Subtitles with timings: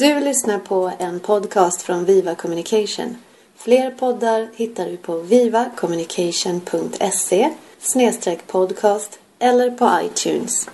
[0.00, 3.16] Du lyssnar på en podcast från Viva Communication.
[3.56, 7.50] Fler poddar hittar du på vivacommunication.se
[8.46, 10.68] podcast eller på iTunes.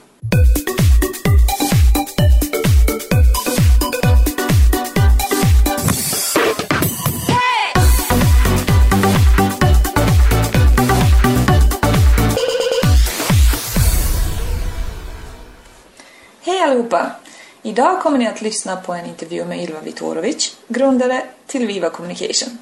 [16.41, 17.26] Hej allihopa!
[17.67, 22.59] Idag kommer ni att lyssna på en intervju med Ylva Vitorovic, grundare till Viva Communication.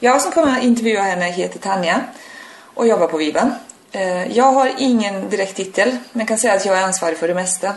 [0.00, 2.00] Jag som kommer att intervjua henne heter Tanja
[2.74, 3.50] och jobbar på Viva.
[3.92, 7.34] Eh, jag har ingen direkt titel, men kan säga att jag är ansvarig för det
[7.34, 7.74] mesta.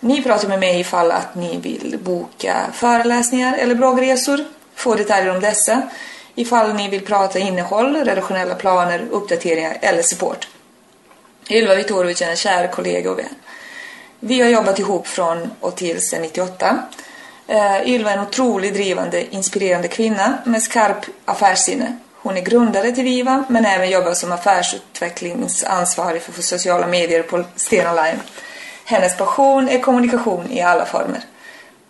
[0.00, 4.44] Ni pratar med mig ifall att ni vill boka föreläsningar eller bloggresor,
[4.74, 5.82] få detaljer om dessa,
[6.34, 10.48] ifall ni vill prata innehåll, redaktionella planer, uppdateringar eller support.
[11.50, 13.34] Ylva Vitorovic är en kär kollega och vän.
[14.26, 16.78] Vi har jobbat ihop från och till sedan 98.
[17.50, 21.98] Uh, eh, Ylva är en otroligt drivande, inspirerande kvinna med skarp affärssinne.
[22.14, 27.92] Hon är grundare till Viva men även jobbar som affärsutvecklingsansvarig för sociala medier på Stena
[27.92, 28.20] Line.
[28.84, 31.20] Hennes passion är kommunikation i alla former.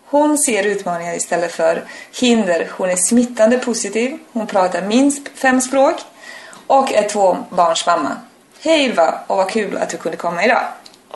[0.07, 1.85] Hon ser utmaningar istället för
[2.21, 2.71] hinder.
[2.71, 4.19] Hon är smittande positiv.
[4.33, 5.95] Hon pratar minst fem språk
[6.67, 8.17] och är två barns mamma.
[8.61, 10.63] Hej Ylva och vad kul att du kunde komma idag.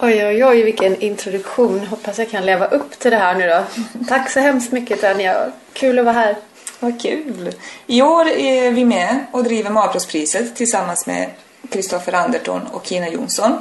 [0.00, 1.86] Oj, oj, oj, vilken introduktion.
[1.86, 3.64] Hoppas jag kan leva upp till det här nu då.
[4.08, 5.52] Tack så hemskt mycket Tanja.
[5.72, 6.36] Kul att vara här.
[6.80, 7.52] Vad kul.
[7.86, 11.30] I år är vi med och driver Matprovspriset tillsammans med
[11.70, 13.58] Kristoffer Anderton och Kina Jonsson.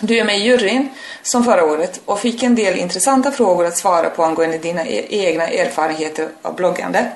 [0.00, 0.88] Du är med i juryn
[1.22, 5.06] som förra året och fick en del intressanta frågor att svara på angående dina e
[5.10, 7.12] egna erfarenheter av bloggande.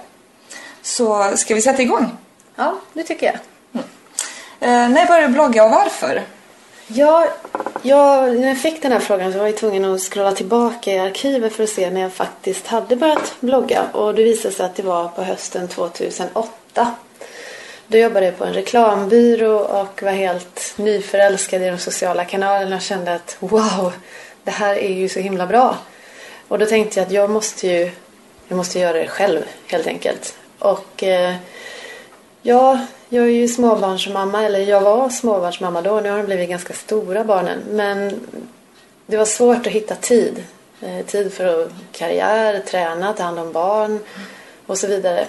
[0.83, 2.11] Så ska vi sätta igång?
[2.57, 3.37] Ja, det tycker jag.
[3.73, 3.87] Mm.
[4.61, 6.23] Eh, när började du blogga och varför?
[6.87, 7.29] Ja,
[7.83, 10.99] jag, när jag fick den här frågan så var jag tvungen att scrolla tillbaka i
[10.99, 13.83] arkivet för att se när jag faktiskt hade börjat blogga.
[13.93, 16.95] Och det visade sig att det var på hösten 2008.
[17.87, 22.83] Då jobbade jag på en reklambyrå och var helt nyförälskad i de sociala kanalerna och
[22.83, 23.93] kände att wow,
[24.45, 25.77] det här är ju så himla bra.
[26.49, 27.91] Och då tänkte jag att jag måste ju
[28.49, 30.37] jag måste göra det själv helt enkelt.
[30.59, 31.35] Och eh,
[32.45, 36.01] ja, jag är ju småbarnsmamma, eller jag var småbarnsmamma då.
[36.01, 37.59] Nu har de blivit ganska stora barnen.
[37.71, 38.21] Men
[39.07, 40.45] det var svårt att hitta tid.
[40.81, 43.99] Eh, tid för karriär, träna, ta hand om barn
[44.67, 45.27] och så vidare.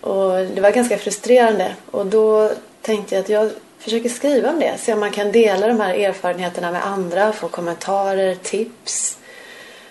[0.00, 1.74] Och det var ganska frustrerande.
[1.90, 2.50] Och då
[2.82, 4.74] tänkte jag att jag försöker skriva om det.
[4.78, 9.18] Se om man kan dela de här erfarenheterna med andra, få kommentarer, tips.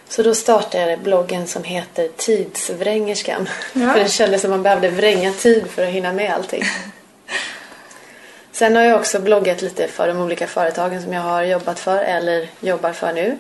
[0.10, 3.50] Så då startade jag bloggen som heter Tidsvrängerskan.
[3.74, 3.94] Ja.
[3.94, 6.64] För det kändes som man behövde vränga tid för att hinna med allting.
[8.52, 12.04] Sen har jag också bloggat lite för de olika företagen som jag har jobbat för
[12.04, 13.38] eller jobbar för nu.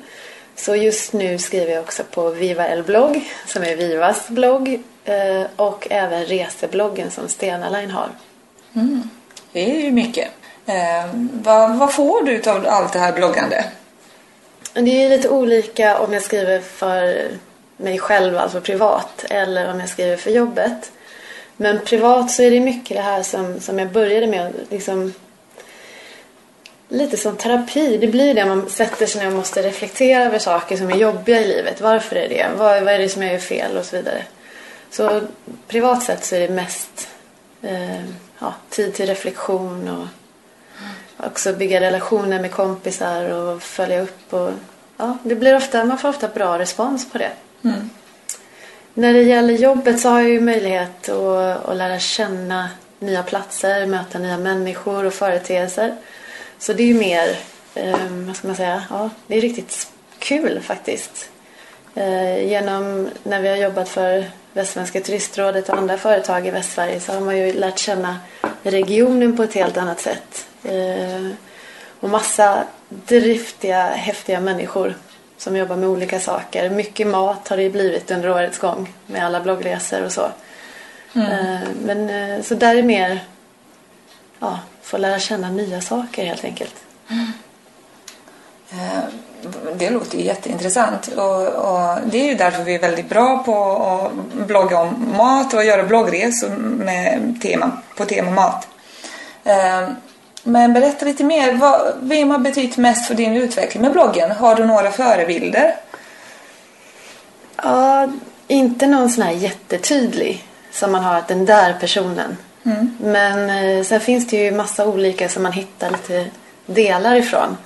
[0.56, 5.44] Så just nu skriver jag också på Viva El blogg som är Vivas blogg eh,
[5.56, 8.09] och även resebloggen som Stena Line har.
[8.75, 9.09] Mm.
[9.52, 10.28] Det är ju mycket.
[10.66, 13.66] Eh, vad, vad får du av allt det här bloggande?
[14.84, 17.28] Det är lite olika om jag skriver för
[17.78, 20.91] mig själv, alltså privat, eller om jag skriver för jobbet.
[21.58, 24.53] Men privat så är det mycket det här som, som jag började med.
[24.69, 25.13] Liksom,
[26.90, 27.97] lite som terapi.
[27.97, 31.42] Det blir det man sätter sig när man måste reflektera över saker som är jobbiga
[31.42, 31.81] i livet.
[31.81, 32.47] Varför är det?
[32.57, 33.78] Vad, vad är det som jag gör fel?
[33.78, 34.24] Och så vidare.
[34.90, 35.22] Så
[35.68, 37.09] privat sett så är det mest
[37.62, 38.03] eh,
[38.40, 40.07] ja, tid till reflektion och
[41.18, 44.34] också bygga relationer med kompisar och följa upp.
[44.34, 44.52] Och,
[44.98, 47.31] ja, det blir ofta, man får ofta bra respons på det.
[47.64, 47.90] Mm.
[48.94, 53.86] När det gäller jobbet så har jag ju möjlighet att, att lära känna nya platser,
[53.86, 55.96] möta nya människor och företeelser.
[56.59, 57.38] Så det är ju mer,
[57.75, 59.88] eh, vad ska man säga, ja, det är riktigt
[60.20, 61.30] kul faktiskt.
[61.96, 67.14] Eh, genom när vi har jobbat för Västsvenska turistrådet och andra företag i Västsverige så
[67.14, 68.18] har man ju lärt känna
[68.64, 70.48] regionen på ett helt annat sätt.
[70.66, 71.31] Eh,
[72.00, 74.96] och massa driftiga, häftiga människor
[75.38, 76.70] som jobbar med olika saker.
[76.70, 80.30] Mycket mat har det blivit under årets gång med alla bloggresor och så.
[81.16, 81.31] Mm.
[81.31, 83.19] Eh, men eh, så där är mer
[84.39, 86.75] ja, få lära känna nya saker helt enkelt.
[87.10, 87.31] Mm.
[89.75, 93.75] Det låter ju jätteintressant och, och, det är ju därför vi är väldigt bra på
[93.75, 94.12] att
[94.48, 98.68] blogga om mat och göra bloggresor med tema, på tema mat.
[100.47, 101.53] Men berätta lite mer.
[101.53, 104.31] Vad, vem har betytt mest för din utveckling med bloggen?
[104.31, 105.75] Har du några förebilder?
[107.63, 108.07] Ja,
[108.47, 112.38] inte någon sån här jättetydlig som man har att den där personen.
[112.63, 112.97] Mm.
[113.00, 116.25] Men eh, sen finns det ju massa olika som man hittar lite
[116.65, 117.57] delar ifrån.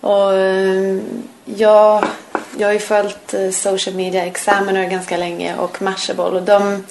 [0.00, 0.98] Och eh,
[1.44, 2.04] ja,
[2.58, 6.84] jag har ju följt eh, Social Media Examiner ganska länge och Mashable och de,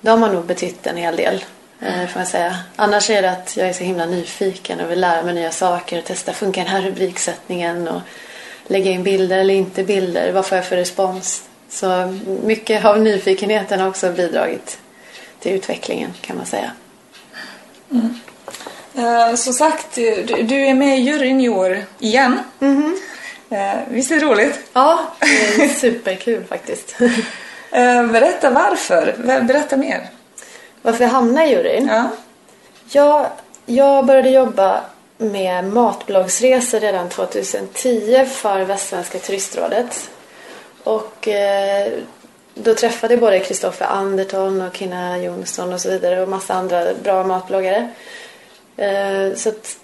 [0.00, 1.44] de har nog betytt en hel del.
[1.80, 2.56] Eh, Får jag säga.
[2.76, 5.98] Annars är det att jag är så himla nyfiken och vill lära mig nya saker
[5.98, 6.32] och testa.
[6.32, 7.88] Funkar den här rubriksättningen?
[7.88, 8.00] Och
[8.66, 10.32] lägga in bilder eller inte bilder?
[10.32, 11.42] Vad får jag för respons?
[11.68, 14.78] Så mycket av nyfikenheten har också bidragit
[15.40, 16.70] till utvecklingen kan man säga.
[18.94, 22.40] Eh, som sagt, du, du är med i juryn i år igen.
[23.50, 24.60] Eh, visst är det roligt?
[24.72, 26.96] Ja, det är superkul faktiskt.
[27.70, 29.14] Eh, berätta varför.
[29.42, 30.08] Berätta mer.
[30.88, 31.86] Varför jag hamnade i juryn?
[31.86, 32.10] Ja.
[32.90, 33.26] Jag,
[33.66, 34.80] jag började jobba
[35.18, 40.10] med matbloggsresor redan 2010 för Västsvenska turistrådet.
[40.84, 41.92] Och eh,
[42.54, 46.94] då träffade jag både Kristoffer Anderton och Kina Jonsson och så vidare och massa andra
[47.02, 47.88] bra matbloggare.
[48.76, 49.78] Eh, så att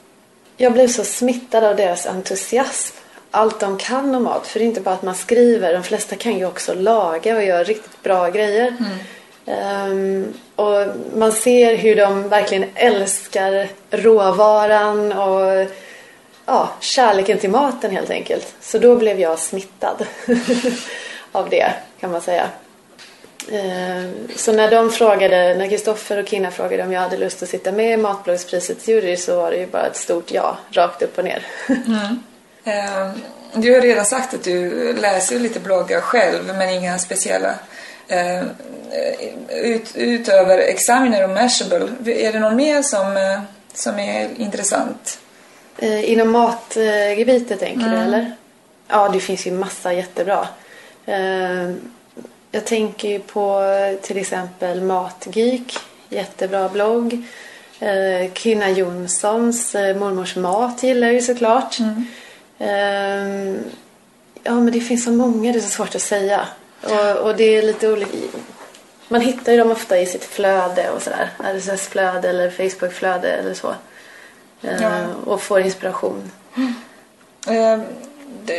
[0.56, 2.96] jag blev så smittad av deras entusiasm.
[3.30, 4.46] Allt de kan om mat.
[4.46, 5.72] För det är inte bara att man skriver.
[5.72, 8.76] De flesta kan ju också laga och göra riktigt bra grejer.
[9.46, 10.86] Um, och
[11.16, 15.66] man ser hur de verkligen älskar råvaran och
[16.46, 18.54] ja, kärleken till maten helt enkelt.
[18.60, 20.06] Så då blev jag smittad
[21.32, 22.48] av det kan man säga.
[23.52, 27.48] Um, Så när de frågade, när Kristoffer och Kina frågade om jag hade lust att
[27.48, 31.18] sitta med i Matbloggsprisets jury så var det ju bara ett stort ja, rakt upp
[31.18, 31.46] och ner.
[32.66, 33.10] Eh,
[33.54, 37.54] Du har redan sagt att du läser lite bloggar själv, men inga speciella
[38.08, 38.42] eh,
[39.62, 43.40] Ut, utöver Examiner och Mashable, är det någon mer som, eh,
[43.74, 45.18] som är intressant?
[45.78, 48.32] Eh, Inom matgebitet tänker du eller?
[48.88, 50.48] Ja, det finns ju massa jättebra.
[52.50, 53.62] Jag tänker ju på
[54.02, 55.76] till exempel Matgeek,
[56.08, 57.22] jättebra blogg.
[58.34, 61.78] Kina Jonssons Mormors mat gillar jag ju såklart.
[62.58, 63.54] Eh,
[64.46, 66.48] Ja, men det finns så många, det är så svårt att säga.
[66.84, 68.16] Och, och det är lite olika.
[69.08, 71.30] Man hittar ju dem ofta i sitt flöde och sådär.
[71.38, 73.74] RSS-flöde eller Facebook-flöde eller så.
[74.62, 74.90] Eh, Ja.
[75.26, 76.30] Och får inspiration.
[77.46, 77.80] Eh,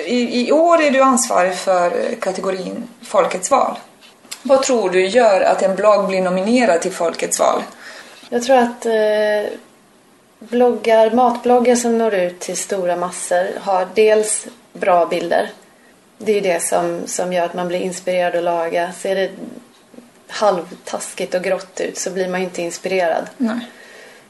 [0.05, 3.77] I, I år är du ansvarig för kategorin Folkets val.
[4.43, 7.63] Vad tror du gör att en blogg blir nominerad till Folkets val?
[8.29, 9.51] Jag tror att eh,
[10.39, 15.49] bloggar, matbloggar som når ut till stora massor har dels bra bilder.
[16.17, 18.91] Det är ju det som, som gör att man blir inspirerad att laga.
[18.91, 19.29] Ser det
[20.27, 23.29] halvtaskigt och grått ut så blir man ju inte inspirerad.
[23.37, 23.59] Nej.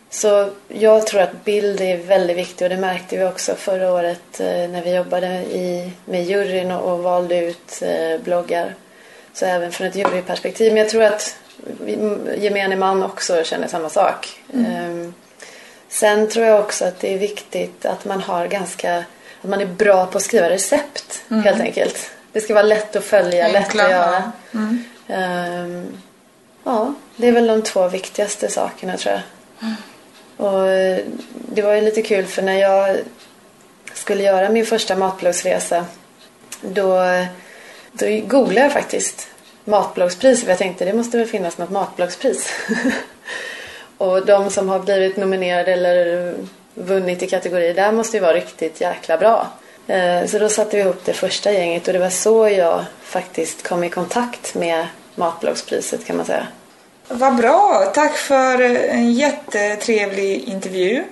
[0.10, 4.40] Så jag tror att bild är väldigt viktigt och det märkte vi också förra året
[4.40, 8.76] eh, när vi jobbade i, med juryn och, och valde ut eh, bloggar.
[9.34, 10.74] Så även från ett juryperspektiv.
[10.74, 11.38] Men jag tror att
[12.38, 14.40] gemene man också känner samma sak.
[14.54, 15.14] Ehm,
[15.88, 19.04] sen tror jag också att det är viktigt att man har ganska,
[19.46, 22.12] att man är bra på att skriva recept helt enkelt.
[22.32, 24.32] Det ska vara lätt att följa, lätt Enkla, att göra.
[24.52, 24.60] ja.
[24.60, 24.84] Mm.
[25.08, 25.98] Ehm,
[26.64, 29.22] ja, det är väl de två viktigaste sakerna tror jag.
[30.38, 31.00] Och eh,
[31.32, 32.98] det var ju lite kul för när jag
[33.94, 35.86] skulle göra min första matbloggsresa
[36.62, 37.04] då,
[37.92, 39.28] då googlade jag faktiskt
[39.64, 42.50] matbloggspris för jag tänkte det måste väl finnas något matbloggspris.
[43.98, 46.34] och de som har blivit nominerade eller
[46.76, 49.48] vunnit i kategorier här måste ju vara riktigt jäkla bra.
[49.88, 53.68] Eh, så då satte vi ihop det första gänget och det var så jag faktiskt
[53.68, 56.48] kom i kontakt med matbloggspriset kan man säga.
[57.08, 57.92] Vad bra!
[57.94, 61.04] Tack för en jättetrevlig intervju.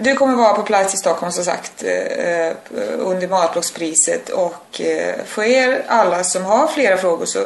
[0.00, 2.54] Du kommer vara på plats i Stockholm som sagt eh, eh,
[2.98, 4.80] under Matbloggspriset och
[5.24, 7.38] för er alla som har flera frågor så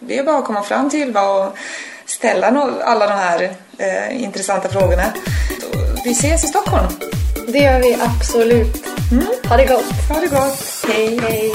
[0.00, 1.56] det är bara att komma fram till Ylva och
[2.06, 2.46] ställa
[2.84, 3.56] alla de här
[4.10, 5.12] intressanta frågorna.
[6.06, 6.88] Vi ses i Stockholm.
[7.48, 8.86] Det gör vi absolut.
[9.48, 10.08] Ha det gott!
[10.08, 10.84] Ha det gott!
[10.88, 11.52] Hej, hej!